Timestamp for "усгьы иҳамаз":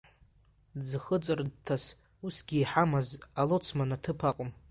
2.25-3.07